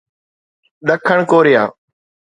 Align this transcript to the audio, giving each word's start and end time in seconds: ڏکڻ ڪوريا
ڏکڻ 0.87 1.19
ڪوريا 1.31 1.63